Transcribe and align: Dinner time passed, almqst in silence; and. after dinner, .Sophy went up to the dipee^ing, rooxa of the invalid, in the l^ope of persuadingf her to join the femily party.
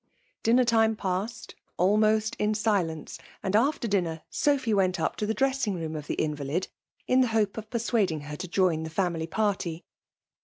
Dinner 0.41 0.63
time 0.63 0.95
passed, 0.95 1.53
almqst 1.77 2.35
in 2.39 2.55
silence; 2.55 3.19
and. 3.43 3.55
after 3.55 3.87
dinner, 3.87 4.23
.Sophy 4.31 4.73
went 4.73 4.99
up 4.99 5.15
to 5.17 5.27
the 5.27 5.35
dipee^ing, 5.35 5.75
rooxa 5.75 5.95
of 5.95 6.07
the 6.07 6.15
invalid, 6.15 6.69
in 7.05 7.21
the 7.21 7.27
l^ope 7.27 7.55
of 7.55 7.69
persuadingf 7.69 8.23
her 8.23 8.35
to 8.35 8.47
join 8.47 8.81
the 8.81 8.89
femily 8.89 9.29
party. 9.29 9.85